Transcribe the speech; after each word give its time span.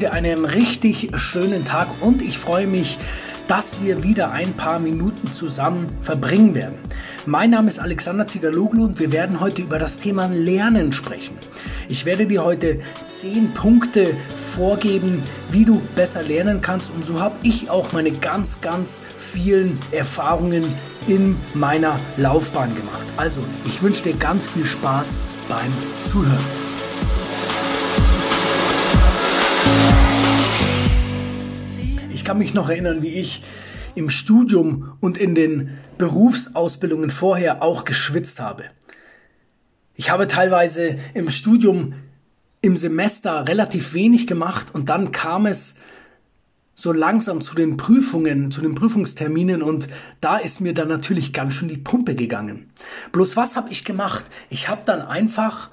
wünsche 0.00 0.12
dir 0.12 0.16
einen 0.16 0.46
richtig 0.46 1.10
schönen 1.16 1.66
Tag 1.66 1.88
und 2.00 2.22
ich 2.22 2.38
freue 2.38 2.66
mich, 2.66 2.98
dass 3.48 3.82
wir 3.82 4.02
wieder 4.02 4.30
ein 4.30 4.54
paar 4.54 4.78
Minuten 4.78 5.30
zusammen 5.30 5.88
verbringen 6.00 6.54
werden. 6.54 6.76
Mein 7.26 7.50
Name 7.50 7.68
ist 7.68 7.78
Alexander 7.78 8.26
Zigaloglu 8.26 8.84
und 8.84 8.98
wir 8.98 9.12
werden 9.12 9.40
heute 9.40 9.60
über 9.60 9.78
das 9.78 10.00
Thema 10.00 10.28
Lernen 10.28 10.94
sprechen. 10.94 11.36
Ich 11.90 12.06
werde 12.06 12.26
dir 12.26 12.42
heute 12.42 12.80
zehn 13.06 13.52
Punkte 13.52 14.16
vorgeben, 14.36 15.22
wie 15.50 15.66
du 15.66 15.82
besser 15.94 16.22
lernen 16.22 16.62
kannst 16.62 16.90
und 16.96 17.04
so 17.04 17.20
habe 17.20 17.36
ich 17.42 17.68
auch 17.68 17.92
meine 17.92 18.12
ganz, 18.12 18.62
ganz 18.62 19.02
vielen 19.18 19.78
Erfahrungen 19.90 20.64
in 21.08 21.36
meiner 21.52 22.00
Laufbahn 22.16 22.74
gemacht. 22.74 23.06
Also, 23.18 23.42
ich 23.66 23.82
wünsche 23.82 24.04
dir 24.04 24.14
ganz 24.14 24.48
viel 24.48 24.64
Spaß 24.64 25.18
beim 25.46 25.72
Zuhören. 26.10 26.69
Kann 32.30 32.38
mich 32.38 32.54
noch 32.54 32.68
erinnern, 32.68 33.02
wie 33.02 33.08
ich 33.08 33.42
im 33.96 34.08
Studium 34.08 34.92
und 35.00 35.18
in 35.18 35.34
den 35.34 35.76
Berufsausbildungen 35.98 37.10
vorher 37.10 37.60
auch 37.60 37.84
geschwitzt 37.84 38.38
habe. 38.38 38.66
Ich 39.96 40.12
habe 40.12 40.28
teilweise 40.28 40.96
im 41.12 41.28
Studium 41.28 41.94
im 42.60 42.76
Semester 42.76 43.48
relativ 43.48 43.94
wenig 43.94 44.28
gemacht 44.28 44.68
und 44.72 44.90
dann 44.90 45.10
kam 45.10 45.44
es 45.44 45.78
so 46.76 46.92
langsam 46.92 47.40
zu 47.40 47.56
den 47.56 47.76
Prüfungen, 47.76 48.52
zu 48.52 48.60
den 48.60 48.76
Prüfungsterminen 48.76 49.60
und 49.60 49.88
da 50.20 50.36
ist 50.36 50.60
mir 50.60 50.72
dann 50.72 50.86
natürlich 50.86 51.32
ganz 51.32 51.54
schön 51.54 51.66
die 51.66 51.78
Pumpe 51.78 52.14
gegangen. 52.14 52.70
Bloß 53.10 53.36
was 53.36 53.56
habe 53.56 53.70
ich 53.72 53.84
gemacht? 53.84 54.24
Ich 54.50 54.68
habe 54.68 54.82
dann 54.86 55.02
einfach 55.02 55.70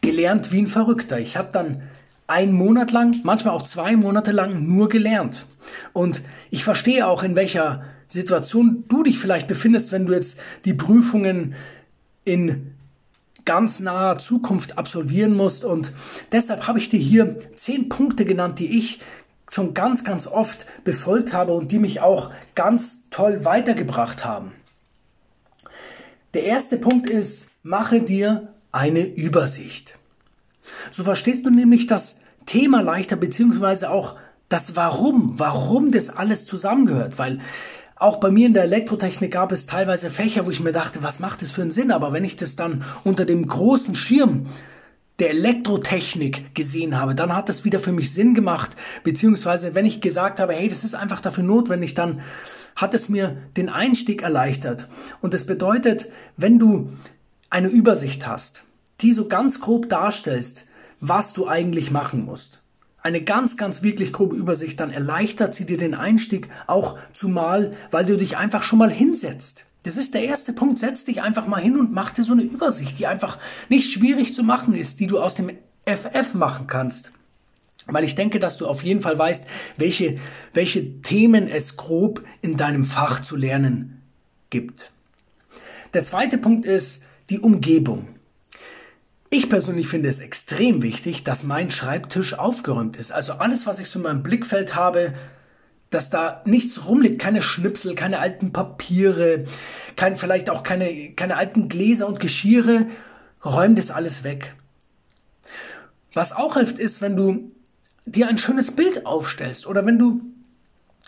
gelernt 0.00 0.52
wie 0.52 0.60
ein 0.60 0.68
Verrückter. 0.68 1.18
Ich 1.18 1.36
habe 1.36 1.48
dann 1.52 1.82
einen 2.28 2.52
Monat 2.52 2.92
lang, 2.92 3.16
manchmal 3.24 3.54
auch 3.54 3.62
zwei 3.62 3.96
Monate 3.96 4.30
lang 4.30 4.66
nur 4.68 4.88
gelernt. 4.88 5.46
Und 5.92 6.22
ich 6.50 6.62
verstehe 6.62 7.06
auch, 7.06 7.24
in 7.24 7.34
welcher 7.34 7.82
Situation 8.06 8.84
du 8.88 9.02
dich 9.02 9.18
vielleicht 9.18 9.48
befindest, 9.48 9.92
wenn 9.92 10.06
du 10.06 10.12
jetzt 10.12 10.38
die 10.64 10.74
Prüfungen 10.74 11.54
in 12.24 12.74
ganz 13.44 13.80
naher 13.80 14.18
Zukunft 14.18 14.76
absolvieren 14.76 15.34
musst. 15.34 15.64
Und 15.64 15.92
deshalb 16.32 16.66
habe 16.66 16.78
ich 16.78 16.90
dir 16.90 17.00
hier 17.00 17.38
zehn 17.56 17.88
Punkte 17.88 18.24
genannt, 18.24 18.58
die 18.58 18.78
ich 18.78 19.00
schon 19.50 19.72
ganz, 19.72 20.04
ganz 20.04 20.26
oft 20.26 20.66
befolgt 20.84 21.32
habe 21.32 21.54
und 21.54 21.72
die 21.72 21.78
mich 21.78 22.00
auch 22.00 22.30
ganz 22.54 23.08
toll 23.10 23.46
weitergebracht 23.46 24.26
haben. 24.26 24.52
Der 26.34 26.44
erste 26.44 26.76
Punkt 26.76 27.08
ist, 27.08 27.50
mache 27.62 28.02
dir 28.02 28.52
eine 28.70 29.06
Übersicht. 29.06 29.97
So 30.90 31.04
verstehst 31.04 31.46
du 31.46 31.50
nämlich 31.50 31.86
das 31.86 32.20
Thema 32.46 32.82
leichter, 32.82 33.16
beziehungsweise 33.16 33.90
auch 33.90 34.16
das 34.48 34.76
Warum, 34.76 35.38
warum 35.38 35.92
das 35.92 36.08
alles 36.08 36.46
zusammengehört, 36.46 37.18
weil 37.18 37.40
auch 37.96 38.18
bei 38.18 38.30
mir 38.30 38.46
in 38.46 38.54
der 38.54 38.62
Elektrotechnik 38.62 39.32
gab 39.32 39.50
es 39.50 39.66
teilweise 39.66 40.08
Fächer, 40.08 40.46
wo 40.46 40.50
ich 40.50 40.60
mir 40.60 40.72
dachte, 40.72 41.02
was 41.02 41.18
macht 41.18 41.42
das 41.42 41.50
für 41.50 41.62
einen 41.62 41.72
Sinn? 41.72 41.90
Aber 41.90 42.12
wenn 42.12 42.24
ich 42.24 42.36
das 42.36 42.54
dann 42.54 42.84
unter 43.02 43.24
dem 43.24 43.46
großen 43.46 43.96
Schirm 43.96 44.46
der 45.18 45.30
Elektrotechnik 45.30 46.54
gesehen 46.54 46.96
habe, 46.96 47.16
dann 47.16 47.34
hat 47.34 47.48
das 47.48 47.64
wieder 47.64 47.80
für 47.80 47.90
mich 47.90 48.14
Sinn 48.14 48.34
gemacht, 48.34 48.76
beziehungsweise 49.02 49.74
wenn 49.74 49.84
ich 49.84 50.00
gesagt 50.00 50.38
habe, 50.38 50.54
hey, 50.54 50.68
das 50.68 50.84
ist 50.84 50.94
einfach 50.94 51.20
dafür 51.20 51.42
notwendig, 51.42 51.94
dann 51.94 52.20
hat 52.76 52.94
es 52.94 53.08
mir 53.08 53.36
den 53.56 53.68
Einstieg 53.68 54.22
erleichtert. 54.22 54.88
Und 55.20 55.34
das 55.34 55.44
bedeutet, 55.44 56.06
wenn 56.36 56.60
du 56.60 56.92
eine 57.50 57.68
Übersicht 57.68 58.28
hast, 58.28 58.62
die 59.00 59.12
so 59.12 59.26
ganz 59.26 59.60
grob 59.60 59.88
darstellst, 59.88 60.67
was 61.00 61.32
du 61.32 61.46
eigentlich 61.48 61.90
machen 61.90 62.24
musst. 62.24 62.62
Eine 63.02 63.22
ganz, 63.22 63.56
ganz 63.56 63.82
wirklich 63.82 64.12
grobe 64.12 64.36
Übersicht, 64.36 64.80
dann 64.80 64.90
erleichtert 64.90 65.54
sie 65.54 65.66
dir 65.66 65.78
den 65.78 65.94
Einstieg 65.94 66.50
auch 66.66 66.98
zumal, 67.12 67.70
weil 67.90 68.04
du 68.04 68.16
dich 68.16 68.36
einfach 68.36 68.62
schon 68.62 68.78
mal 68.78 68.90
hinsetzt. 68.90 69.64
Das 69.84 69.96
ist 69.96 70.14
der 70.14 70.24
erste 70.24 70.52
Punkt. 70.52 70.78
Setz 70.78 71.04
dich 71.04 71.22
einfach 71.22 71.46
mal 71.46 71.60
hin 71.60 71.78
und 71.78 71.92
mach 71.92 72.10
dir 72.10 72.24
so 72.24 72.32
eine 72.32 72.42
Übersicht, 72.42 72.98
die 72.98 73.06
einfach 73.06 73.38
nicht 73.68 73.92
schwierig 73.92 74.34
zu 74.34 74.42
machen 74.42 74.74
ist, 74.74 75.00
die 75.00 75.06
du 75.06 75.20
aus 75.20 75.34
dem 75.34 75.50
FF 75.86 76.34
machen 76.34 76.66
kannst. 76.66 77.12
Weil 77.86 78.04
ich 78.04 78.14
denke, 78.14 78.38
dass 78.40 78.58
du 78.58 78.66
auf 78.66 78.82
jeden 78.82 79.00
Fall 79.00 79.18
weißt, 79.18 79.46
welche, 79.78 80.18
welche 80.52 81.00
Themen 81.00 81.48
es 81.48 81.76
grob 81.76 82.22
in 82.42 82.56
deinem 82.56 82.84
Fach 82.84 83.22
zu 83.22 83.36
lernen 83.36 84.02
gibt. 84.50 84.92
Der 85.94 86.04
zweite 86.04 86.36
Punkt 86.36 86.66
ist 86.66 87.04
die 87.30 87.40
Umgebung. 87.40 88.08
Ich 89.30 89.50
persönlich 89.50 89.88
finde 89.88 90.08
es 90.08 90.20
extrem 90.20 90.82
wichtig, 90.82 91.22
dass 91.22 91.42
mein 91.42 91.70
Schreibtisch 91.70 92.34
aufgeräumt 92.34 92.96
ist. 92.96 93.12
Also 93.12 93.34
alles, 93.34 93.66
was 93.66 93.78
ich 93.78 93.88
so 93.88 93.98
in 93.98 94.04
meinem 94.04 94.22
Blickfeld 94.22 94.74
habe, 94.74 95.12
dass 95.90 96.08
da 96.10 96.42
nichts 96.46 96.86
rumliegt, 96.86 97.20
keine 97.20 97.42
Schnipsel, 97.42 97.94
keine 97.94 98.20
alten 98.20 98.52
Papiere, 98.52 99.44
kein, 99.96 100.16
vielleicht 100.16 100.48
auch 100.48 100.62
keine, 100.62 101.12
keine 101.12 101.36
alten 101.36 101.68
Gläser 101.68 102.06
und 102.06 102.20
Geschirre, 102.20 102.86
räum 103.44 103.74
das 103.74 103.90
alles 103.90 104.24
weg. 104.24 104.54
Was 106.14 106.32
auch 106.32 106.54
hilft, 106.56 106.78
ist, 106.78 107.02
wenn 107.02 107.16
du 107.16 107.52
dir 108.06 108.28
ein 108.28 108.38
schönes 108.38 108.72
Bild 108.72 109.04
aufstellst 109.04 109.66
oder 109.66 109.84
wenn 109.84 109.98
du 109.98 110.22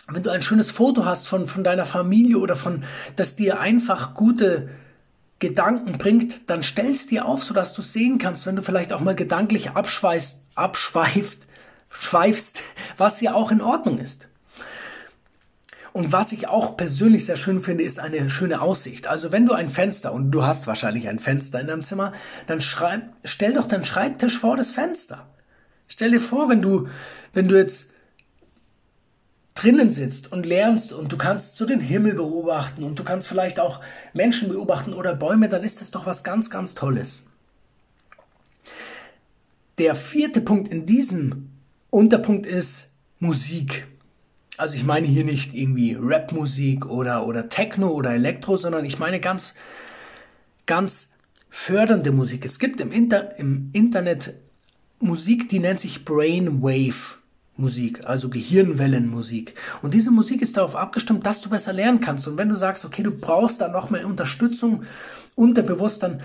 wenn 0.07 0.23
du 0.23 0.29
ein 0.29 0.41
schönes 0.41 0.71
Foto 0.71 1.05
hast 1.05 1.27
von, 1.27 1.47
von 1.47 1.63
deiner 1.63 1.85
Familie 1.85 2.37
oder 2.37 2.55
von, 2.55 2.83
dass 3.15 3.35
dir 3.35 3.61
einfach 3.61 4.13
gute 4.13 4.67
Gedanken 5.41 5.97
bringt, 5.97 6.49
dann 6.49 6.63
stellst 6.63 7.11
dir 7.11 7.25
auf, 7.25 7.43
sodass 7.43 7.73
du 7.73 7.81
sehen 7.81 8.19
kannst, 8.19 8.45
wenn 8.45 8.55
du 8.55 8.61
vielleicht 8.61 8.93
auch 8.93 9.01
mal 9.01 9.15
gedanklich 9.15 9.71
abschweißt, 9.71 10.43
abschweift, 10.55 11.39
schweifst, 11.89 12.59
was 12.95 13.19
ja 13.19 13.33
auch 13.33 13.51
in 13.51 13.59
Ordnung 13.59 13.97
ist. 13.97 14.29
Und 15.93 16.13
was 16.13 16.31
ich 16.31 16.47
auch 16.47 16.77
persönlich 16.77 17.25
sehr 17.25 17.35
schön 17.35 17.59
finde, 17.59 17.83
ist 17.83 17.99
eine 17.99 18.29
schöne 18.29 18.61
Aussicht. 18.61 19.07
Also 19.07 19.33
wenn 19.33 19.45
du 19.45 19.53
ein 19.53 19.67
Fenster, 19.67 20.13
und 20.13 20.31
du 20.31 20.45
hast 20.45 20.67
wahrscheinlich 20.67 21.09
ein 21.09 21.19
Fenster 21.19 21.59
in 21.59 21.67
deinem 21.67 21.81
Zimmer, 21.81 22.13
dann 22.47 22.61
schreib, 22.61 23.01
stell 23.25 23.53
doch 23.53 23.67
deinen 23.67 23.83
Schreibtisch 23.83 24.37
vor 24.37 24.55
das 24.55 24.71
Fenster. 24.71 25.27
Stell 25.87 26.11
dir 26.11 26.21
vor, 26.21 26.47
wenn 26.47 26.61
du, 26.61 26.87
wenn 27.33 27.49
du 27.49 27.57
jetzt 27.57 27.90
drinnen 29.55 29.91
sitzt 29.91 30.31
und 30.31 30.45
lernst 30.45 30.93
und 30.93 31.11
du 31.11 31.17
kannst 31.17 31.57
so 31.57 31.65
den 31.65 31.81
Himmel 31.81 32.13
beobachten 32.13 32.83
und 32.83 32.97
du 32.97 33.03
kannst 33.03 33.27
vielleicht 33.27 33.59
auch 33.59 33.81
Menschen 34.13 34.49
beobachten 34.49 34.93
oder 34.93 35.15
Bäume, 35.15 35.49
dann 35.49 35.63
ist 35.63 35.81
das 35.81 35.91
doch 35.91 36.05
was 36.05 36.23
ganz, 36.23 36.49
ganz 36.49 36.73
Tolles. 36.73 37.27
Der 39.77 39.95
vierte 39.95 40.41
Punkt 40.41 40.71
in 40.71 40.85
diesem 40.85 41.49
Unterpunkt 41.89 42.45
ist 42.45 42.93
Musik. 43.19 43.87
Also 44.57 44.75
ich 44.75 44.83
meine 44.83 45.07
hier 45.07 45.23
nicht 45.23 45.53
irgendwie 45.53 45.97
Rapmusik 45.99 46.85
oder, 46.85 47.25
oder 47.25 47.49
Techno 47.49 47.89
oder 47.89 48.13
Elektro, 48.13 48.57
sondern 48.57 48.85
ich 48.85 48.99
meine 48.99 49.19
ganz, 49.19 49.55
ganz 50.65 51.13
fördernde 51.49 52.11
Musik. 52.11 52.45
Es 52.45 52.59
gibt 52.59 52.79
im, 52.79 52.91
Inter 52.91 53.37
im 53.37 53.69
Internet 53.73 54.35
Musik, 54.99 55.49
die 55.49 55.59
nennt 55.59 55.79
sich 55.79 56.05
Brainwave. 56.05 57.20
Musik, 57.57 58.07
also 58.07 58.29
Gehirnwellenmusik. 58.29 59.55
Und 59.81 59.93
diese 59.93 60.11
Musik 60.11 60.41
ist 60.41 60.57
darauf 60.57 60.75
abgestimmt, 60.75 61.25
dass 61.25 61.41
du 61.41 61.49
besser 61.49 61.73
lernen 61.73 62.01
kannst. 62.01 62.27
Und 62.27 62.37
wenn 62.37 62.49
du 62.49 62.55
sagst, 62.55 62.85
okay, 62.85 63.03
du 63.03 63.11
brauchst 63.11 63.61
da 63.61 63.67
noch 63.67 63.89
mehr 63.89 64.07
Unterstützung 64.07 64.83
unterbewusst, 65.35 66.03
dann 66.03 66.21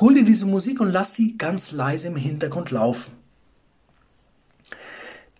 hol 0.00 0.14
dir 0.14 0.24
diese 0.24 0.46
Musik 0.46 0.80
und 0.80 0.90
lass 0.90 1.14
sie 1.14 1.36
ganz 1.36 1.70
leise 1.70 2.08
im 2.08 2.16
Hintergrund 2.16 2.70
laufen. 2.70 3.12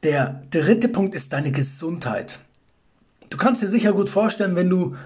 Der 0.03 0.43
dritte 0.51 0.89
Punkt 0.89 1.15
ist 1.15 1.33
deine 1.33 1.51
Gesundheit. 1.51 2.39
Du 3.31 3.39
kannst 3.39 3.62
dir 3.62 3.69
sicher 3.69 3.95
gut 3.95 4.11
vorstellen, 4.11 4.55
wenn 4.55 4.69
du, 4.69 4.97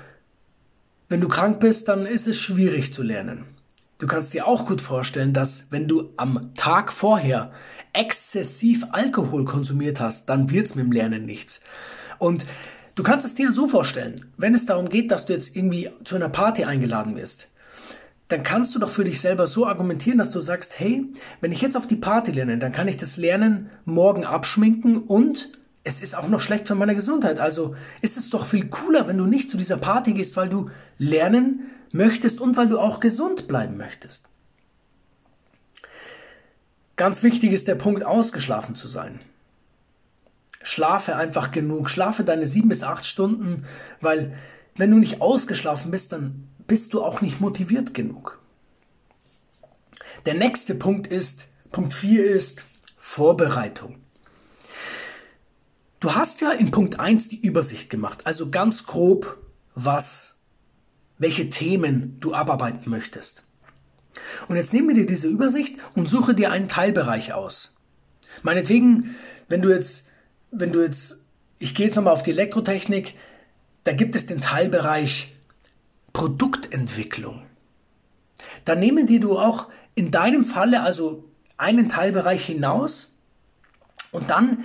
wenn 1.08 1.20
du 1.20 1.28
krank 1.28 1.60
bist, 1.60 1.88
dann 1.88 2.04
ist 2.04 2.26
es 2.26 2.36
schwierig 2.36 2.92
zu 2.92 3.02
lernen. 3.02 3.44
Du 3.98 4.06
kannst 4.06 4.34
dir 4.34 4.46
auch 4.46 4.66
gut 4.66 4.80
vorstellen, 4.80 5.32
dass 5.32 5.70
wenn 5.70 5.88
du 5.88 6.12
am 6.16 6.54
Tag 6.54 6.92
vorher 6.92 7.52
exzessiv 7.98 8.86
Alkohol 8.92 9.44
konsumiert 9.44 10.00
hast, 10.00 10.28
dann 10.28 10.50
wird's 10.50 10.76
mit 10.76 10.84
dem 10.84 10.92
Lernen 10.92 11.26
nichts. 11.26 11.60
Und 12.18 12.46
du 12.94 13.02
kannst 13.02 13.26
es 13.26 13.34
dir 13.34 13.50
so 13.50 13.66
vorstellen, 13.66 14.26
wenn 14.36 14.54
es 14.54 14.66
darum 14.66 14.88
geht, 14.88 15.10
dass 15.10 15.26
du 15.26 15.32
jetzt 15.32 15.56
irgendwie 15.56 15.90
zu 16.04 16.14
einer 16.14 16.28
Party 16.28 16.64
eingeladen 16.64 17.16
wirst, 17.16 17.48
dann 18.28 18.44
kannst 18.44 18.74
du 18.74 18.78
doch 18.78 18.90
für 18.90 19.04
dich 19.04 19.20
selber 19.20 19.48
so 19.48 19.66
argumentieren, 19.66 20.18
dass 20.18 20.30
du 20.30 20.40
sagst, 20.40 20.78
hey, 20.78 21.06
wenn 21.40 21.50
ich 21.50 21.60
jetzt 21.60 21.76
auf 21.76 21.88
die 21.88 21.96
Party 21.96 22.30
lerne, 22.30 22.58
dann 22.58 22.72
kann 22.72 22.86
ich 22.86 22.98
das 22.98 23.16
Lernen 23.16 23.68
morgen 23.84 24.24
abschminken 24.24 24.98
und 24.98 25.52
es 25.82 26.00
ist 26.00 26.14
auch 26.14 26.28
noch 26.28 26.40
schlecht 26.40 26.68
für 26.68 26.74
meine 26.76 26.94
Gesundheit. 26.94 27.40
Also 27.40 27.74
ist 28.00 28.16
es 28.16 28.30
doch 28.30 28.46
viel 28.46 28.68
cooler, 28.68 29.08
wenn 29.08 29.18
du 29.18 29.26
nicht 29.26 29.50
zu 29.50 29.56
dieser 29.56 29.78
Party 29.78 30.12
gehst, 30.12 30.36
weil 30.36 30.48
du 30.48 30.70
lernen 30.98 31.70
möchtest 31.90 32.40
und 32.40 32.56
weil 32.56 32.68
du 32.68 32.78
auch 32.78 33.00
gesund 33.00 33.48
bleiben 33.48 33.76
möchtest. 33.76 34.27
Ganz 36.98 37.22
wichtig 37.22 37.52
ist 37.52 37.68
der 37.68 37.76
Punkt, 37.76 38.04
ausgeschlafen 38.04 38.74
zu 38.74 38.88
sein. 38.88 39.20
Schlafe 40.64 41.14
einfach 41.14 41.52
genug, 41.52 41.88
schlafe 41.88 42.24
deine 42.24 42.48
sieben 42.48 42.68
bis 42.68 42.82
acht 42.82 43.06
Stunden, 43.06 43.64
weil 44.00 44.36
wenn 44.74 44.90
du 44.90 44.98
nicht 44.98 45.20
ausgeschlafen 45.20 45.92
bist, 45.92 46.10
dann 46.10 46.48
bist 46.66 46.92
du 46.92 47.02
auch 47.02 47.20
nicht 47.20 47.40
motiviert 47.40 47.94
genug. 47.94 48.40
Der 50.26 50.34
nächste 50.34 50.74
Punkt 50.74 51.06
ist, 51.06 51.46
Punkt 51.70 51.92
4 51.92 52.32
ist 52.32 52.64
Vorbereitung. 52.96 54.00
du 56.00 56.16
hast 56.16 56.40
ja 56.40 56.50
in 56.50 56.72
Punkt 56.72 56.98
1 56.98 57.28
die 57.28 57.40
Übersicht 57.40 57.90
gemacht, 57.90 58.26
also 58.26 58.50
ganz 58.50 58.86
grob, 58.86 59.38
was, 59.76 60.40
welche 61.16 61.48
Themen 61.48 62.18
du 62.18 62.34
abarbeiten 62.34 62.90
möchtest. 62.90 63.47
Und 64.48 64.56
jetzt 64.56 64.72
nehmen 64.72 64.88
wir 64.88 64.94
dir 64.94 65.06
diese 65.06 65.28
Übersicht 65.28 65.78
und 65.94 66.08
suche 66.08 66.34
dir 66.34 66.50
einen 66.50 66.68
Teilbereich 66.68 67.32
aus. 67.32 67.76
Meinetwegen, 68.42 69.16
wenn 69.48 69.62
du 69.62 69.70
jetzt, 69.70 70.10
wenn 70.50 70.72
du 70.72 70.82
jetzt, 70.82 71.26
ich 71.58 71.74
gehe 71.74 71.86
jetzt 71.86 71.96
nochmal 71.96 72.12
auf 72.12 72.22
die 72.22 72.30
Elektrotechnik, 72.30 73.14
da 73.84 73.92
gibt 73.92 74.14
es 74.16 74.26
den 74.26 74.40
Teilbereich 74.40 75.34
Produktentwicklung. 76.12 77.42
Da 78.64 78.74
nehmen 78.74 79.06
dir 79.06 79.20
du 79.20 79.38
auch 79.38 79.68
in 79.94 80.10
deinem 80.10 80.44
Falle 80.44 80.82
also 80.82 81.24
einen 81.56 81.88
Teilbereich 81.88 82.44
hinaus 82.44 83.16
und 84.12 84.30
dann 84.30 84.64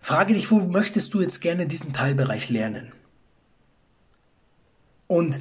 frage 0.00 0.34
dich, 0.34 0.50
wo 0.50 0.60
möchtest 0.60 1.14
du 1.14 1.20
jetzt 1.20 1.40
gerne 1.40 1.66
diesen 1.66 1.92
Teilbereich 1.92 2.50
lernen? 2.50 2.92
Und 5.06 5.40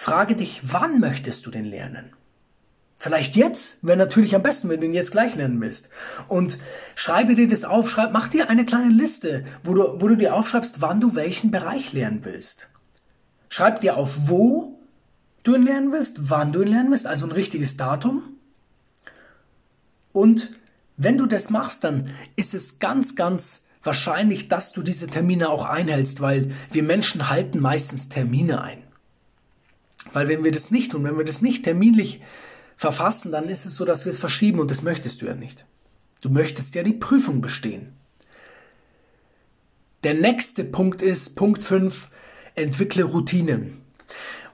frage 0.00 0.34
dich, 0.34 0.62
wann 0.62 0.98
möchtest 0.98 1.44
du 1.44 1.50
den 1.50 1.66
lernen? 1.66 2.14
Vielleicht 2.96 3.36
jetzt, 3.36 3.86
wäre 3.86 3.98
natürlich 3.98 4.34
am 4.34 4.42
besten, 4.42 4.70
wenn 4.70 4.80
du 4.80 4.86
ihn 4.86 4.94
jetzt 4.94 5.12
gleich 5.12 5.34
lernen 5.34 5.60
willst. 5.60 5.90
Und 6.26 6.58
schreibe 6.94 7.34
dir 7.34 7.46
das 7.46 7.64
auf, 7.64 7.90
schreib, 7.90 8.10
mach 8.10 8.28
dir 8.28 8.48
eine 8.48 8.64
kleine 8.64 8.88
Liste, 8.88 9.44
wo 9.62 9.74
du, 9.74 10.00
wo 10.00 10.08
du 10.08 10.16
dir 10.16 10.34
aufschreibst, 10.34 10.80
wann 10.80 11.02
du 11.02 11.16
welchen 11.16 11.50
Bereich 11.50 11.92
lernen 11.92 12.20
willst. 12.22 12.70
Schreib 13.50 13.82
dir 13.82 13.98
auf, 13.98 14.30
wo 14.30 14.80
du 15.42 15.54
ihn 15.54 15.64
lernen 15.64 15.92
willst, 15.92 16.30
wann 16.30 16.52
du 16.52 16.62
ihn 16.62 16.68
lernen 16.68 16.90
willst, 16.90 17.06
also 17.06 17.26
ein 17.26 17.32
richtiges 17.32 17.76
Datum. 17.76 18.22
Und 20.12 20.54
wenn 20.96 21.18
du 21.18 21.26
das 21.26 21.50
machst, 21.50 21.84
dann 21.84 22.08
ist 22.36 22.54
es 22.54 22.78
ganz, 22.78 23.16
ganz 23.16 23.66
wahrscheinlich, 23.84 24.48
dass 24.48 24.72
du 24.72 24.82
diese 24.82 25.08
Termine 25.08 25.50
auch 25.50 25.66
einhältst, 25.66 26.22
weil 26.22 26.52
wir 26.72 26.84
Menschen 26.84 27.28
halten 27.28 27.60
meistens 27.60 28.08
Termine 28.08 28.62
ein. 28.62 28.89
Weil 30.12 30.28
wenn 30.28 30.44
wir 30.44 30.52
das 30.52 30.70
nicht 30.70 30.92
tun, 30.92 31.04
wenn 31.04 31.18
wir 31.18 31.24
das 31.24 31.42
nicht 31.42 31.64
terminlich 31.64 32.20
verfassen, 32.76 33.32
dann 33.32 33.48
ist 33.48 33.66
es 33.66 33.76
so, 33.76 33.84
dass 33.84 34.04
wir 34.04 34.12
es 34.12 34.18
verschieben 34.18 34.58
und 34.58 34.70
das 34.70 34.82
möchtest 34.82 35.22
du 35.22 35.26
ja 35.26 35.34
nicht. 35.34 35.66
Du 36.22 36.30
möchtest 36.30 36.74
ja 36.74 36.82
die 36.82 36.92
Prüfung 36.92 37.40
bestehen. 37.40 37.92
Der 40.02 40.14
nächste 40.14 40.64
Punkt 40.64 41.02
ist 41.02 41.36
Punkt 41.36 41.62
5, 41.62 42.08
entwickle 42.54 43.04
Routinen. 43.04 43.82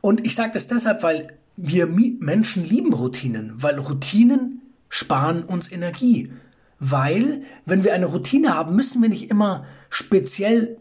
Und 0.01 0.27
ich 0.27 0.35
sage 0.35 0.53
das 0.55 0.69
deshalb, 0.69 1.03
weil 1.03 1.39
wir 1.57 1.87
Menschen 1.87 2.65
lieben 2.65 2.93
Routinen, 2.93 3.53
weil 3.57 3.79
Routinen 3.79 4.63
sparen 4.89 5.45
uns 5.45 5.71
Energie. 5.71 6.33
Weil, 6.79 7.43
wenn 7.65 7.85
wir 7.85 7.95
eine 7.95 8.07
Routine 8.07 8.55
haben, 8.55 8.77
müssen 8.77 9.01
wir 9.01 9.09
nicht 9.09 9.31
immer 9.31 9.65
speziell 9.89 10.77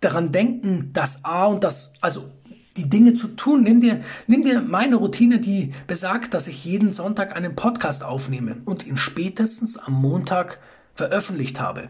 daran 0.00 0.30
denken, 0.30 0.90
dass 0.92 1.24
A 1.24 1.46
und 1.46 1.64
das, 1.64 1.94
also 2.00 2.30
die 2.78 2.88
Dinge 2.88 3.14
zu 3.14 3.28
tun. 3.28 3.62
Nimm 3.62 3.80
dir, 3.80 4.00
nimm 4.26 4.42
dir 4.42 4.60
meine 4.60 4.96
Routine, 4.96 5.40
die 5.40 5.72
besagt, 5.86 6.32
dass 6.32 6.48
ich 6.48 6.64
jeden 6.64 6.92
Sonntag 6.92 7.36
einen 7.36 7.56
Podcast 7.56 8.04
aufnehme 8.04 8.56
und 8.64 8.86
ihn 8.86 8.96
spätestens 8.96 9.76
am 9.76 9.94
Montag 9.94 10.60
veröffentlicht 10.94 11.60
habe. 11.60 11.88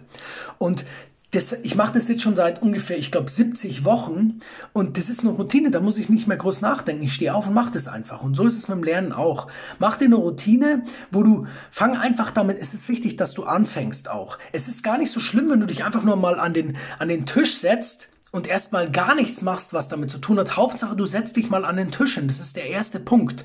Und 0.58 0.84
das, 1.32 1.52
ich 1.52 1.74
mache 1.74 1.92
das 1.92 2.08
jetzt 2.08 2.22
schon 2.22 2.36
seit 2.36 2.62
ungefähr, 2.62 2.96
ich 2.96 3.12
glaube, 3.12 3.30
70 3.30 3.84
Wochen 3.84 4.40
und 4.72 4.96
das 4.96 5.10
ist 5.10 5.20
eine 5.20 5.30
Routine, 5.30 5.70
da 5.70 5.78
muss 5.78 5.98
ich 5.98 6.08
nicht 6.08 6.26
mehr 6.26 6.38
groß 6.38 6.62
nachdenken. 6.62 7.02
Ich 7.02 7.12
stehe 7.12 7.34
auf 7.34 7.48
und 7.48 7.54
mache 7.54 7.72
das 7.72 7.86
einfach. 7.86 8.22
Und 8.22 8.34
so 8.34 8.46
ist 8.46 8.56
es 8.56 8.68
mit 8.68 8.78
dem 8.78 8.84
Lernen 8.84 9.12
auch. 9.12 9.46
Mach 9.78 9.98
dir 9.98 10.06
eine 10.06 10.14
Routine, 10.14 10.84
wo 11.10 11.22
du, 11.22 11.46
fang 11.70 11.98
einfach 11.98 12.30
damit, 12.30 12.58
es 12.58 12.72
ist 12.72 12.88
wichtig, 12.88 13.16
dass 13.16 13.34
du 13.34 13.44
anfängst 13.44 14.10
auch. 14.10 14.38
Es 14.52 14.68
ist 14.68 14.82
gar 14.82 14.96
nicht 14.96 15.12
so 15.12 15.20
schlimm, 15.20 15.50
wenn 15.50 15.60
du 15.60 15.66
dich 15.66 15.84
einfach 15.84 16.02
nur 16.02 16.16
mal 16.16 16.40
an 16.40 16.54
den, 16.54 16.78
an 16.98 17.08
den 17.08 17.26
Tisch 17.26 17.58
setzt 17.58 18.08
und 18.30 18.46
erstmal 18.46 18.90
gar 18.90 19.14
nichts 19.14 19.42
machst, 19.42 19.72
was 19.72 19.88
damit 19.88 20.10
zu 20.10 20.18
tun 20.18 20.38
hat. 20.38 20.56
Hauptsache, 20.56 20.96
du 20.96 21.06
setzt 21.06 21.36
dich 21.36 21.50
mal 21.50 21.64
an 21.64 21.76
den 21.76 21.90
Tischen. 21.90 22.28
Das 22.28 22.40
ist 22.40 22.56
der 22.56 22.66
erste 22.66 23.00
Punkt. 23.00 23.44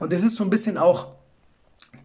Und 0.00 0.12
das 0.12 0.22
ist 0.22 0.36
so 0.36 0.44
ein 0.44 0.50
bisschen 0.50 0.76
auch 0.76 1.12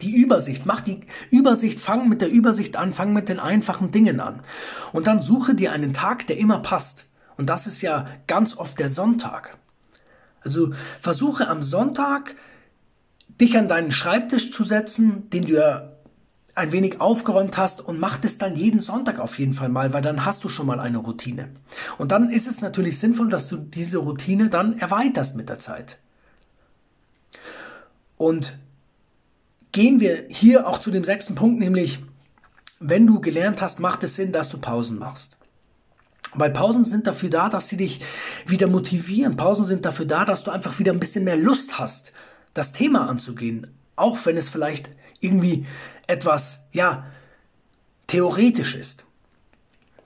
die 0.01 0.15
Übersicht. 0.15 0.65
Mach 0.65 0.81
die 0.81 1.01
Übersicht, 1.31 1.79
fang 1.79 2.07
mit 2.07 2.21
der 2.21 2.29
Übersicht 2.29 2.77
an, 2.77 2.93
fang 2.93 3.13
mit 3.13 3.29
den 3.29 3.39
einfachen 3.39 3.91
Dingen 3.91 4.19
an. 4.19 4.41
Und 4.93 5.07
dann 5.07 5.19
suche 5.19 5.55
dir 5.55 5.71
einen 5.71 5.93
Tag, 5.93 6.27
der 6.27 6.37
immer 6.37 6.59
passt. 6.59 7.05
Und 7.37 7.49
das 7.49 7.67
ist 7.67 7.81
ja 7.81 8.07
ganz 8.27 8.57
oft 8.57 8.77
der 8.79 8.89
Sonntag. 8.89 9.57
Also 10.41 10.73
versuche 11.01 11.47
am 11.47 11.63
Sonntag 11.63 12.35
dich 13.41 13.57
an 13.57 13.67
deinen 13.67 13.91
Schreibtisch 13.91 14.51
zu 14.51 14.63
setzen, 14.63 15.29
den 15.29 15.45
du 15.45 15.53
ja 15.53 15.91
ein 16.59 16.71
wenig 16.71 17.01
aufgeräumt 17.01 17.57
hast 17.57 17.81
und 17.81 17.99
mach 17.99 18.17
das 18.17 18.37
dann 18.37 18.55
jeden 18.55 18.81
Sonntag 18.81 19.19
auf 19.19 19.39
jeden 19.39 19.53
Fall 19.53 19.69
mal, 19.69 19.93
weil 19.93 20.01
dann 20.01 20.25
hast 20.25 20.43
du 20.43 20.49
schon 20.49 20.67
mal 20.67 20.79
eine 20.79 20.99
Routine. 20.99 21.49
Und 21.97 22.11
dann 22.11 22.29
ist 22.29 22.47
es 22.47 22.61
natürlich 22.61 22.99
sinnvoll, 22.99 23.29
dass 23.29 23.47
du 23.47 23.57
diese 23.57 23.99
Routine 23.99 24.49
dann 24.49 24.77
erweiterst 24.77 25.35
mit 25.35 25.49
der 25.49 25.59
Zeit. 25.59 25.99
Und 28.17 28.59
gehen 29.71 29.99
wir 29.99 30.25
hier 30.29 30.67
auch 30.67 30.79
zu 30.79 30.91
dem 30.91 31.03
sechsten 31.03 31.35
Punkt, 31.35 31.59
nämlich 31.59 32.03
wenn 32.79 33.07
du 33.07 33.21
gelernt 33.21 33.61
hast, 33.61 33.79
macht 33.79 34.03
es 34.03 34.15
Sinn, 34.15 34.31
dass 34.31 34.49
du 34.49 34.57
Pausen 34.57 34.99
machst. 34.99 35.37
Weil 36.33 36.51
Pausen 36.51 36.85
sind 36.85 37.07
dafür 37.07 37.29
da, 37.29 37.49
dass 37.49 37.69
sie 37.69 37.77
dich 37.77 38.01
wieder 38.45 38.67
motivieren. 38.67 39.35
Pausen 39.35 39.65
sind 39.65 39.85
dafür 39.85 40.05
da, 40.05 40.25
dass 40.25 40.43
du 40.43 40.51
einfach 40.51 40.77
wieder 40.79 40.91
ein 40.91 40.99
bisschen 40.99 41.23
mehr 41.23 41.37
Lust 41.37 41.79
hast, 41.79 42.13
das 42.53 42.71
Thema 42.73 43.09
anzugehen. 43.09 43.67
Auch 43.95 44.17
wenn 44.25 44.37
es 44.37 44.49
vielleicht 44.49 44.89
irgendwie 45.19 45.65
etwas, 46.07 46.67
ja, 46.71 47.05
theoretisch 48.07 48.75
ist. 48.75 49.05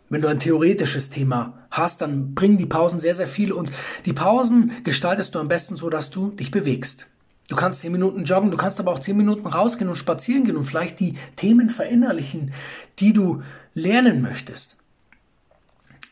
Wenn 0.09 0.21
du 0.21 0.27
ein 0.27 0.39
theoretisches 0.39 1.09
Thema 1.09 1.67
hast, 1.71 2.01
dann 2.01 2.35
bringen 2.35 2.57
die 2.57 2.65
Pausen 2.65 2.99
sehr, 2.99 3.15
sehr 3.15 3.27
viel 3.27 3.51
und 3.51 3.71
die 4.05 4.13
Pausen 4.13 4.83
gestaltest 4.83 5.33
du 5.33 5.39
am 5.39 5.47
besten 5.47 5.75
so, 5.75 5.89
dass 5.89 6.11
du 6.11 6.29
dich 6.29 6.51
bewegst. 6.51 7.07
Du 7.49 7.55
kannst 7.55 7.81
zehn 7.81 7.91
Minuten 7.91 8.23
joggen, 8.23 8.51
du 8.51 8.57
kannst 8.57 8.79
aber 8.79 8.91
auch 8.91 8.99
zehn 8.99 9.17
Minuten 9.17 9.47
rausgehen 9.47 9.89
und 9.89 9.95
spazieren 9.95 10.45
gehen 10.45 10.55
und 10.55 10.65
vielleicht 10.65 10.99
die 10.99 11.15
Themen 11.35 11.69
verinnerlichen, 11.69 12.53
die 12.99 13.13
du 13.13 13.41
lernen 13.73 14.21
möchtest. 14.21 14.77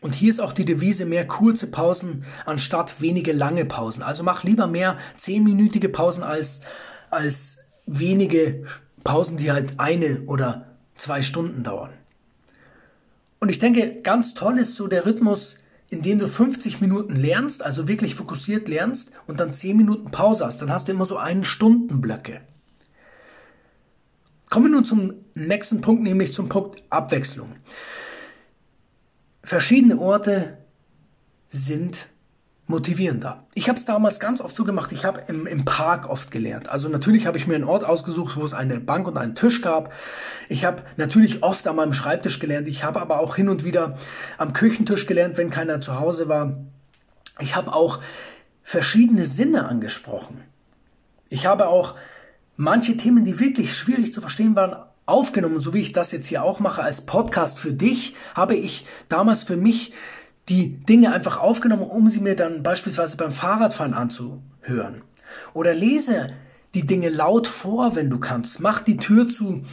Und 0.01 0.15
hier 0.15 0.29
ist 0.31 0.39
auch 0.39 0.51
die 0.51 0.65
Devise 0.65 1.05
mehr 1.05 1.27
kurze 1.27 1.69
Pausen 1.69 2.25
anstatt 2.45 3.01
wenige 3.01 3.33
lange 3.33 3.65
Pausen. 3.65 4.01
Also 4.01 4.23
mach 4.23 4.43
lieber 4.43 4.65
mehr 4.65 4.97
zehnminütige 5.15 5.89
Pausen 5.89 6.23
als, 6.23 6.61
als 7.11 7.59
wenige 7.85 8.65
Pausen, 9.03 9.37
die 9.37 9.51
halt 9.51 9.79
eine 9.79 10.21
oder 10.23 10.77
zwei 10.95 11.21
Stunden 11.21 11.63
dauern. 11.63 11.91
Und 13.39 13.49
ich 13.49 13.59
denke, 13.59 14.01
ganz 14.01 14.33
toll 14.33 14.59
ist 14.59 14.75
so 14.75 14.87
der 14.87 15.05
Rhythmus, 15.05 15.63
in 15.89 16.01
dem 16.01 16.19
du 16.19 16.27
50 16.27 16.79
Minuten 16.79 17.15
lernst, 17.15 17.63
also 17.63 17.87
wirklich 17.87 18.15
fokussiert 18.15 18.69
lernst 18.69 19.11
und 19.27 19.39
dann 19.39 19.51
10 19.51 19.75
Minuten 19.75 20.11
Pause 20.11 20.45
hast. 20.45 20.61
Dann 20.61 20.71
hast 20.71 20.87
du 20.87 20.93
immer 20.93 21.05
so 21.05 21.17
einen 21.17 21.43
Stundenblöcke. 21.43 22.41
Kommen 24.49 24.65
wir 24.65 24.71
nun 24.71 24.85
zum 24.85 25.13
nächsten 25.33 25.81
Punkt, 25.81 26.03
nämlich 26.03 26.33
zum 26.33 26.49
Punkt 26.49 26.83
Abwechslung. 26.89 27.55
Verschiedene 29.43 29.99
Orte 29.99 30.57
sind 31.49 32.09
motivierender. 32.71 33.45
Ich 33.53 33.69
habe 33.69 33.77
es 33.77 33.85
damals 33.85 34.19
ganz 34.19 34.41
oft 34.41 34.55
so 34.55 34.65
gemacht, 34.65 34.91
ich 34.91 35.05
habe 35.05 35.21
im, 35.27 35.45
im 35.45 35.63
Park 35.65 36.09
oft 36.09 36.31
gelernt. 36.31 36.69
Also 36.69 36.89
natürlich 36.89 37.27
habe 37.27 37.37
ich 37.37 37.45
mir 37.45 37.53
einen 37.53 37.65
Ort 37.65 37.83
ausgesucht, 37.83 38.35
wo 38.37 38.43
es 38.43 38.53
eine 38.53 38.79
Bank 38.79 39.07
und 39.07 39.17
einen 39.17 39.35
Tisch 39.35 39.61
gab. 39.61 39.93
Ich 40.49 40.65
habe 40.65 40.81
natürlich 40.97 41.43
oft 41.43 41.67
an 41.67 41.75
meinem 41.75 41.93
Schreibtisch 41.93 42.39
gelernt. 42.39 42.67
Ich 42.67 42.83
habe 42.83 42.99
aber 42.99 43.19
auch 43.19 43.35
hin 43.35 43.49
und 43.49 43.63
wieder 43.63 43.99
am 44.39 44.53
Küchentisch 44.53 45.05
gelernt, 45.05 45.37
wenn 45.37 45.51
keiner 45.51 45.81
zu 45.81 45.99
Hause 45.99 46.27
war. 46.27 46.57
Ich 47.39 47.55
habe 47.55 47.73
auch 47.73 47.99
verschiedene 48.63 49.27
Sinne 49.27 49.67
angesprochen. 49.67 50.41
Ich 51.29 51.45
habe 51.45 51.67
auch 51.67 51.95
manche 52.57 52.97
Themen, 52.97 53.23
die 53.23 53.39
wirklich 53.39 53.75
schwierig 53.75 54.13
zu 54.13 54.21
verstehen 54.21 54.55
waren, 54.55 54.75
aufgenommen, 55.05 55.59
so 55.59 55.73
wie 55.73 55.81
ich 55.81 55.93
das 55.93 56.11
jetzt 56.11 56.27
hier 56.27 56.43
auch 56.43 56.59
mache 56.59 56.83
als 56.83 57.05
Podcast 57.05 57.59
für 57.59 57.73
dich, 57.73 58.15
habe 58.33 58.55
ich 58.55 58.85
damals 59.09 59.43
für 59.43 59.57
mich 59.57 59.93
die 60.51 60.83
Dinge 60.83 61.13
einfach 61.13 61.39
aufgenommen, 61.39 61.83
um 61.83 62.09
sie 62.09 62.19
mir 62.19 62.35
dann 62.35 62.61
beispielsweise 62.61 63.15
beim 63.15 63.31
Fahrradfahren 63.31 63.93
anzuhören. 63.93 65.01
Oder 65.53 65.73
lese 65.73 66.27
die 66.73 66.85
Dinge 66.85 67.07
laut 67.07 67.47
vor, 67.47 67.95
wenn 67.95 68.09
du 68.09 68.19
kannst. 68.19 68.59
Mach 68.59 68.81
die 68.81 68.97
Tür 68.97 69.29
zu, 69.29 69.63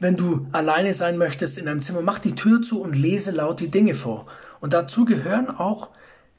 wenn 0.00 0.16
du 0.16 0.48
alleine 0.50 0.94
sein 0.94 1.16
möchtest 1.16 1.58
in 1.58 1.68
einem 1.68 1.80
Zimmer. 1.80 2.02
Mach 2.02 2.18
die 2.18 2.34
Tür 2.34 2.60
zu 2.60 2.82
und 2.82 2.94
lese 2.94 3.30
laut 3.30 3.60
die 3.60 3.70
Dinge 3.70 3.94
vor. 3.94 4.26
Und 4.60 4.72
dazu 4.72 5.04
gehören 5.04 5.48
auch 5.48 5.90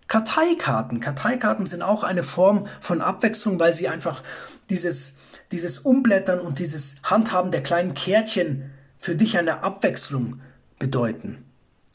Karteikarten. 0.10 1.00
Karteikarten 1.00 1.66
sind 1.66 1.82
auch 1.82 2.04
eine 2.04 2.24
Form 2.24 2.68
von 2.82 3.00
Abwechslung, 3.00 3.58
weil 3.58 3.74
sie 3.74 3.88
einfach 3.88 4.22
dieses, 4.70 5.18
dieses 5.54 5.80
Umblättern 5.80 6.42
und 6.42 6.60
dieses 6.60 6.98
Handhaben 7.04 7.52
der 7.52 7.64
kleinen 7.64 7.94
Kärtchen 7.94 8.72
für 9.00 9.16
dich 9.16 9.38
eine 9.38 9.64
Abwechslung 9.64 10.42
bedeuten. 10.78 11.47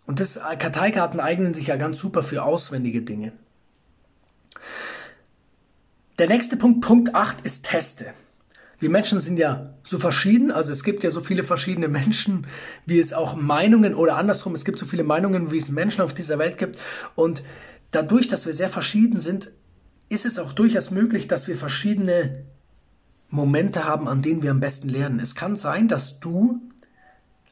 Und 0.07 0.21
das 0.21 0.41
Karteikarten 0.59 1.21
eignen 1.21 1.55
sich 1.55 1.69
ja 1.69 1.77
ganz 1.77 1.99
super 1.99 2.23
für 2.23 2.43
auswendige 2.43 3.03
Dinge. 3.03 3.33
Der 6.19 6.29
nächste 6.29 6.57
Punkt, 6.57 6.81
Punkt 6.83 7.15
8, 7.15 7.41
ist 7.43 7.65
Teste. 7.65 8.07
Wir 8.79 8.91
Menschen 8.91 9.21
sind 9.21 9.39
ja 9.39 9.75
so 9.85 9.99
verschieden, 10.01 10.51
also 10.51 10.73
es 10.73 10.83
gibt 10.83 11.05
ja 11.05 11.11
so 11.11 11.21
viele 11.21 11.45
verschiedene 11.45 11.87
Menschen, 11.87 12.49
wie 12.85 12.99
es 12.99 13.13
auch 13.13 13.37
Meinungen 13.37 13.95
oder 13.95 14.17
andersrum, 14.17 14.55
es 14.55 14.65
gibt 14.65 14.79
so 14.79 14.87
viele 14.87 15.05
Meinungen, 15.05 15.53
wie 15.53 15.59
es 15.59 15.71
Menschen 15.71 16.01
auf 16.01 16.15
dieser 16.15 16.39
Welt 16.39 16.59
gibt. 16.59 16.79
Und 17.15 17.45
dadurch, 17.93 18.27
dass 18.27 18.45
wir 18.45 18.55
sehr 18.55 18.69
verschieden 18.69 19.21
sind, 19.21 19.53
ist 20.09 20.27
es 20.27 20.39
auch 20.39 20.53
durchaus 20.53 20.91
möglich, 20.91 21.29
dass 21.29 21.47
wir 21.47 21.57
verschiedene 21.57 22.45
Momente 23.31 23.85
haben, 23.85 24.09
an 24.09 24.21
denen 24.21 24.43
wir 24.43 24.51
am 24.51 24.61
besten 24.61 24.89
lernen. 24.89 25.21
Es 25.21 25.37
kann 25.37 25.55
sein, 25.55 25.87
dass 25.87 26.19
du 26.19 26.61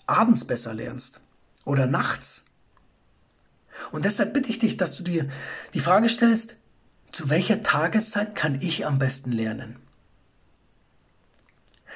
abends 0.07 0.45
besser 0.45 0.75
lernst 0.75 1.21
oder 1.65 1.87
nachts. 1.87 2.47
Und 3.93 4.05
deshalb 4.05 4.35
bitte 4.35 4.51
ich 4.51 4.59
dich, 4.59 4.77
dass 4.77 4.97
du 4.97 5.03
dir 5.03 5.29
die 5.75 5.81
Frage 5.81 6.09
stellst, 6.09 6.57
zu 7.13 7.31
welcher 7.31 7.63
Tageszeit 7.63 8.35
kann 8.35 8.61
ich 8.61 8.87
am 8.87 8.99
besten 8.99 9.33
lernen? 9.33 9.77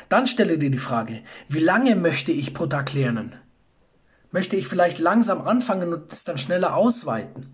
Dann 0.08 0.26
stelle 0.26 0.58
dir 0.58 0.70
die 0.70 0.78
Frage, 0.78 1.22
wie 1.48 1.60
lange 1.60 1.96
möchte 1.96 2.32
ich 2.32 2.52
pro 2.52 2.66
Tag 2.66 2.92
lernen? 2.92 3.36
Möchte 4.32 4.56
ich 4.56 4.66
vielleicht 4.66 4.98
langsam 4.98 5.46
anfangen 5.46 5.92
und 5.92 6.12
es 6.12 6.24
dann 6.24 6.38
schneller 6.38 6.74
ausweiten? 6.74 7.53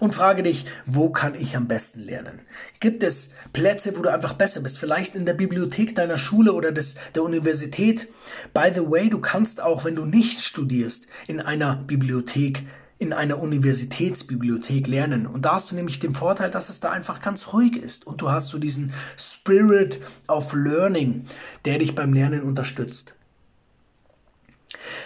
Und 0.00 0.14
frage 0.14 0.42
dich, 0.42 0.66
wo 0.86 1.10
kann 1.10 1.34
ich 1.34 1.56
am 1.56 1.68
besten 1.68 2.02
lernen? 2.02 2.40
Gibt 2.80 3.02
es 3.02 3.34
Plätze, 3.52 3.96
wo 3.96 4.02
du 4.02 4.10
einfach 4.10 4.34
besser 4.34 4.60
bist? 4.60 4.78
Vielleicht 4.78 5.14
in 5.14 5.26
der 5.26 5.34
Bibliothek 5.34 5.94
deiner 5.94 6.18
Schule 6.18 6.52
oder 6.52 6.72
des, 6.72 6.96
der 7.14 7.22
Universität? 7.22 8.08
By 8.52 8.70
the 8.74 8.90
way, 8.90 9.08
du 9.08 9.20
kannst 9.20 9.60
auch, 9.60 9.84
wenn 9.84 9.96
du 9.96 10.04
nicht 10.04 10.40
studierst, 10.40 11.06
in 11.26 11.40
einer 11.40 11.76
Bibliothek 11.76 12.64
in 13.02 13.12
einer 13.12 13.40
Universitätsbibliothek 13.40 14.86
lernen. 14.86 15.26
Und 15.26 15.44
da 15.44 15.54
hast 15.54 15.72
du 15.72 15.74
nämlich 15.74 15.98
den 15.98 16.14
Vorteil, 16.14 16.52
dass 16.52 16.68
es 16.68 16.78
da 16.78 16.92
einfach 16.92 17.20
ganz 17.20 17.52
ruhig 17.52 17.76
ist. 17.76 18.06
Und 18.06 18.20
du 18.20 18.30
hast 18.30 18.48
so 18.48 18.60
diesen 18.60 18.92
Spirit 19.18 20.00
of 20.28 20.54
Learning, 20.54 21.26
der 21.64 21.78
dich 21.78 21.96
beim 21.96 22.12
Lernen 22.12 22.44
unterstützt. 22.44 23.16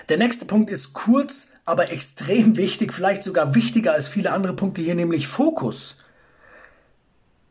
Der 0.08 0.18
nächste 0.18 0.44
Punkt 0.44 0.70
ist 0.70 0.92
kurz, 0.92 1.52
aber 1.64 1.90
extrem 1.90 2.56
wichtig, 2.56 2.92
vielleicht 2.92 3.24
sogar 3.24 3.54
wichtiger 3.54 3.92
als 3.92 4.08
viele 4.08 4.32
andere 4.32 4.54
Punkte 4.54 4.80
hier, 4.80 4.94
nämlich 4.94 5.26
Fokus. 5.26 6.04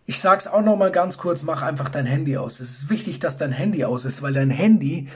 Ich 0.05 0.21
sage 0.21 0.39
es 0.39 0.47
auch 0.47 0.61
noch 0.61 0.77
mal 0.77 0.91
ganz 0.91 1.17
kurz, 1.17 1.43
mach 1.43 1.63
einfach 1.63 1.89
dein 1.89 2.05
Handy 2.05 2.37
aus. 2.37 2.59
Es 2.59 2.69
ist 2.69 2.89
wichtig, 2.89 3.19
dass 3.19 3.37
dein 3.37 3.51
Handy 3.51 3.83
aus 3.83 4.05
ist, 4.05 4.21
weil 4.21 4.33
dein 4.33 4.51
Handy 4.51 5.09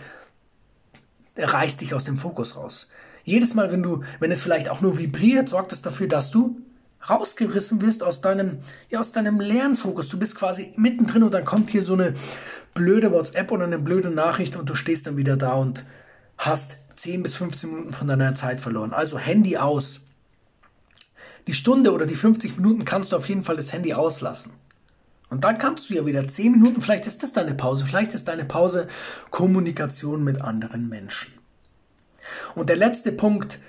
reißt 1.38 1.80
dich 1.80 1.94
aus 1.94 2.04
dem 2.04 2.18
Fokus 2.18 2.58
raus. 2.58 2.92
Jedes 3.24 3.54
Mal, 3.54 3.72
wenn 3.72 3.84
du, 3.84 4.04
wenn 4.20 4.32
es 4.32 4.42
vielleicht 4.42 4.68
auch 4.70 4.82
nur 4.82 4.98
vibriert, 4.98 5.48
sorgt 5.48 5.72
es 5.72 5.82
dafür, 5.82 6.08
dass 6.08 6.32
du 6.32 6.60
rausgerissen 7.08 7.82
wirst 7.82 8.04
aus 8.04 8.22
deinem, 8.22 8.60
ja, 8.90 9.00
aus 9.00 9.12
deinem 9.12 9.40
Lernfokus. 9.40 10.10
Du 10.10 10.20
bist 10.20 10.36
quasi 10.36 10.74
mittendrin 10.76 11.24
und 11.24 11.34
dann 11.34 11.46
kommt 11.46 11.70
hier 11.70 11.84
so 11.84 11.94
eine 11.94 12.16
blöde 12.74 13.12
WhatsApp 13.12 13.52
oder 13.52 13.64
eine 13.64 13.80
blöde 13.80 14.10
Nachricht 14.10 14.58
und 14.58 14.70
du 14.70 14.76
stehst 14.76 15.08
dann 15.08 15.16
wieder 15.16 15.38
da 15.38 15.54
und 15.54 15.86
hast 16.38 16.78
10 17.00 17.24
bis 17.24 17.36
15 17.36 17.70
Minuten 17.70 17.94
von 17.94 18.10
deiner 18.10 18.36
Zeit 18.36 18.60
verloren. 18.60 18.94
Also 18.94 19.18
Handy 19.18 19.56
aus. 19.56 20.02
Die 21.48 21.54
Stunde 21.54 21.94
oder 21.94 22.06
die 22.06 22.16
50 22.16 22.58
Minuten 22.58 22.84
kannst 22.84 23.14
du 23.14 23.16
auf 23.16 23.30
jeden 23.30 23.44
Fall 23.44 23.56
das 23.56 23.72
Handy 23.72 23.94
auslassen. 23.94 24.52
Und 25.30 25.46
dann 25.46 25.58
kannst 25.58 25.90
du 25.90 25.94
ja 25.94 26.06
wieder 26.06 26.28
10 26.28 26.52
Minuten, 26.52 26.82
vielleicht 26.82 27.08
ist 27.08 27.24
das 27.24 27.32
deine 27.32 27.54
Pause, 27.54 27.86
vielleicht 27.86 28.16
ist 28.16 28.28
deine 28.28 28.44
Pause 28.44 28.90
Kommunikation 29.30 30.26
mit 30.26 30.42
anderen 30.42 30.90
Menschen. 30.90 31.34
Und 32.54 32.68
der 32.68 32.76
letzte 32.76 33.14
Punkt, 33.14 33.60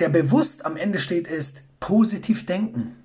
der 0.00 0.08
bewusst 0.08 0.64
am 0.64 0.78
Ende 0.78 1.00
steht, 1.00 1.28
ist 1.28 1.60
positiv 1.78 2.46
denken. 2.46 2.96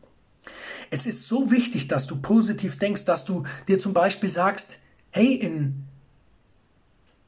Es 0.91 1.05
ist 1.07 1.27
so 1.27 1.51
wichtig, 1.51 1.89
dass 1.89 2.07
du 2.07 2.22
positiv 2.22 2.79
denkst, 2.79 3.03
dass 3.03 3.25
du 3.25 3.43
dir 3.67 3.79
zum 3.79 3.93
Beispiel 3.93 4.29
sagst, 4.29 4.77
hey, 5.10 5.33
in 5.33 5.83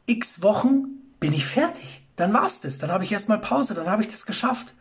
x 0.05 0.41
Wochen 0.41 0.94
bin 1.19 1.33
ich 1.33 1.45
fertig. 1.45 2.07
Dann 2.15 2.33
war's 2.33 2.61
das. 2.61 2.77
Dann 2.77 2.91
habe 2.91 3.03
ich 3.03 3.11
erstmal 3.11 3.39
Pause, 3.39 3.73
dann 3.73 3.89
habe 3.89 4.01
ich 4.01 4.07
das 4.07 4.25
geschafft. 4.25 4.73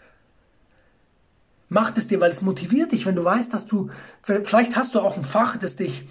Mach 1.68 1.96
es 1.96 2.06
dir, 2.06 2.20
weil 2.20 2.30
es 2.30 2.42
motiviert 2.42 2.92
dich, 2.92 3.06
wenn 3.06 3.16
du 3.16 3.24
weißt, 3.24 3.52
dass 3.52 3.66
du, 3.66 3.90
vielleicht 4.22 4.76
hast 4.76 4.94
du 4.94 5.00
auch 5.00 5.16
ein 5.16 5.24
Fach, 5.24 5.56
das 5.56 5.76
dich, 5.76 6.08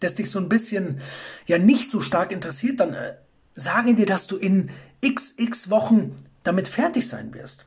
das 0.00 0.14
dich 0.14 0.30
so 0.30 0.38
ein 0.38 0.48
bisschen, 0.48 1.00
ja, 1.46 1.58
nicht 1.58 1.90
so 1.90 2.00
stark 2.00 2.32
interessiert, 2.32 2.80
dann 2.80 2.94
äh, 2.94 3.14
sage 3.54 3.94
dir, 3.94 4.06
dass 4.06 4.26
du 4.26 4.36
in 4.36 4.70
xx 5.04 5.70
Wochen 5.70 6.16
damit 6.42 6.68
fertig 6.68 7.06
sein 7.06 7.34
wirst. 7.34 7.66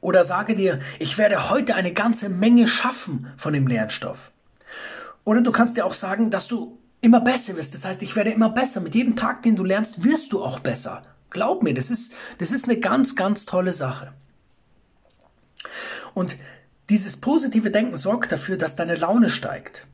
Oder 0.00 0.24
sage 0.24 0.54
dir, 0.54 0.80
ich 0.98 1.18
werde 1.18 1.50
heute 1.50 1.74
eine 1.74 1.92
ganze 1.92 2.28
Menge 2.28 2.68
schaffen 2.68 3.32
von 3.36 3.52
dem 3.52 3.66
Lernstoff. 3.66 4.32
Oder 5.24 5.40
du 5.40 5.52
kannst 5.52 5.76
dir 5.76 5.84
auch 5.84 5.94
sagen, 5.94 6.30
dass 6.30 6.48
du 6.48 6.77
immer 7.00 7.20
besser 7.20 7.56
wirst. 7.56 7.74
Das 7.74 7.84
heißt, 7.84 8.02
ich 8.02 8.16
werde 8.16 8.30
immer 8.30 8.50
besser. 8.50 8.80
Mit 8.80 8.94
jedem 8.94 9.16
Tag, 9.16 9.42
den 9.42 9.56
du 9.56 9.64
lernst, 9.64 10.04
wirst 10.04 10.32
du 10.32 10.42
auch 10.42 10.58
besser. 10.60 11.02
Glaub 11.30 11.62
mir, 11.62 11.74
das 11.74 11.90
ist, 11.90 12.14
das 12.38 12.50
ist 12.50 12.64
eine 12.64 12.78
ganz, 12.78 13.14
ganz 13.14 13.46
tolle 13.46 13.72
Sache. 13.72 14.12
Und 16.14 16.36
dieses 16.88 17.18
positive 17.18 17.70
Denken 17.70 17.96
sorgt 17.96 18.32
dafür, 18.32 18.56
dass 18.56 18.76
deine 18.76 18.94
Laune 18.94 19.28
steigt 19.28 19.86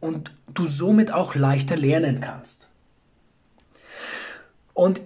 und 0.00 0.32
du 0.52 0.66
somit 0.66 1.12
auch 1.12 1.34
leichter 1.34 1.76
lernen 1.76 2.20
kannst. 2.20 2.70
Und 4.74 5.00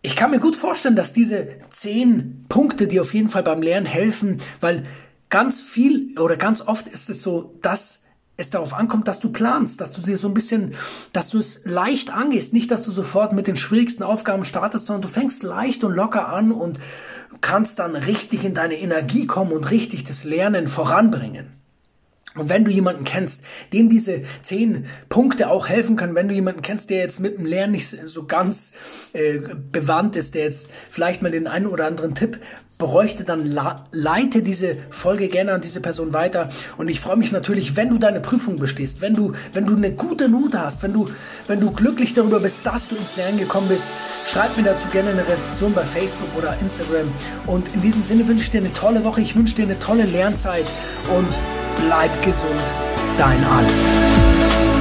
ich 0.00 0.16
kann 0.16 0.30
mir 0.30 0.40
gut 0.40 0.56
vorstellen, 0.56 0.96
dass 0.96 1.12
diese 1.12 1.58
zehn 1.70 2.44
Punkte 2.48 2.88
dir 2.88 3.02
auf 3.02 3.14
jeden 3.14 3.28
Fall 3.28 3.42
beim 3.42 3.62
Lernen 3.62 3.86
helfen, 3.86 4.40
weil 4.60 4.84
ganz 5.28 5.62
viel 5.62 6.18
oder 6.18 6.36
ganz 6.36 6.60
oft 6.60 6.88
ist 6.88 7.08
es 7.08 7.22
so, 7.22 7.54
dass 7.62 8.01
es 8.42 8.50
darauf 8.50 8.74
ankommt, 8.74 9.08
dass 9.08 9.20
du 9.20 9.30
planst, 9.30 9.80
dass 9.80 9.92
du 9.92 10.02
dir 10.02 10.18
so 10.18 10.28
ein 10.28 10.34
bisschen, 10.34 10.74
dass 11.12 11.30
du 11.30 11.38
es 11.38 11.62
leicht 11.64 12.12
angehst, 12.12 12.52
nicht, 12.52 12.70
dass 12.70 12.84
du 12.84 12.90
sofort 12.90 13.32
mit 13.32 13.46
den 13.46 13.56
schwierigsten 13.56 14.02
Aufgaben 14.02 14.44
startest, 14.44 14.86
sondern 14.86 15.02
du 15.02 15.08
fängst 15.08 15.42
leicht 15.42 15.84
und 15.84 15.94
locker 15.94 16.28
an 16.28 16.52
und 16.52 16.78
kannst 17.40 17.78
dann 17.78 17.96
richtig 17.96 18.44
in 18.44 18.54
deine 18.54 18.78
Energie 18.78 19.26
kommen 19.26 19.52
und 19.52 19.70
richtig 19.70 20.04
das 20.04 20.24
Lernen 20.24 20.68
voranbringen. 20.68 21.62
Und 22.34 22.48
wenn 22.48 22.64
du 22.64 22.70
jemanden 22.70 23.04
kennst, 23.04 23.44
dem 23.74 23.90
diese 23.90 24.22
zehn 24.40 24.86
Punkte 25.10 25.50
auch 25.50 25.68
helfen 25.68 25.96
können, 25.96 26.14
wenn 26.14 26.28
du 26.28 26.34
jemanden 26.34 26.62
kennst, 26.62 26.88
der 26.88 26.98
jetzt 26.98 27.20
mit 27.20 27.36
dem 27.36 27.44
Lernen 27.44 27.72
nicht 27.72 27.88
so 27.88 28.26
ganz 28.26 28.72
äh, 29.12 29.38
bewandt 29.70 30.16
ist, 30.16 30.34
der 30.34 30.44
jetzt 30.44 30.70
vielleicht 30.88 31.20
mal 31.20 31.30
den 31.30 31.46
einen 31.46 31.66
oder 31.66 31.86
anderen 31.86 32.14
Tipp 32.14 32.38
bräuchte, 32.82 33.24
dann 33.24 33.46
leite 33.92 34.42
diese 34.42 34.76
Folge 34.90 35.28
gerne 35.28 35.52
an 35.52 35.60
diese 35.60 35.80
Person 35.80 36.12
weiter. 36.12 36.50
Und 36.76 36.88
ich 36.88 37.00
freue 37.00 37.16
mich 37.16 37.32
natürlich, 37.32 37.76
wenn 37.76 37.90
du 37.90 37.98
deine 37.98 38.20
Prüfung 38.20 38.56
bestehst, 38.56 39.00
wenn 39.00 39.14
du, 39.14 39.32
wenn 39.52 39.66
du 39.66 39.76
eine 39.76 39.92
gute 39.92 40.28
Note 40.28 40.60
hast, 40.60 40.82
wenn 40.82 40.92
du, 40.92 41.08
wenn 41.46 41.60
du 41.60 41.70
glücklich 41.70 42.14
darüber 42.14 42.40
bist, 42.40 42.58
dass 42.64 42.88
du 42.88 42.96
ins 42.96 43.16
Lernen 43.16 43.38
gekommen 43.38 43.68
bist. 43.68 43.86
Schreib 44.26 44.56
mir 44.56 44.64
dazu 44.64 44.88
gerne 44.88 45.10
eine 45.10 45.26
Rezension 45.26 45.72
bei 45.72 45.84
Facebook 45.84 46.28
oder 46.36 46.56
Instagram. 46.60 47.10
Und 47.46 47.72
in 47.74 47.82
diesem 47.82 48.04
Sinne 48.04 48.26
wünsche 48.26 48.44
ich 48.44 48.50
dir 48.50 48.60
eine 48.60 48.72
tolle 48.72 49.04
Woche, 49.04 49.20
ich 49.20 49.36
wünsche 49.36 49.54
dir 49.54 49.64
eine 49.64 49.78
tolle 49.78 50.04
Lernzeit 50.04 50.66
und 51.16 51.38
bleib 51.86 52.10
gesund. 52.24 52.62
Dein 53.18 53.44
Alex. 53.44 54.71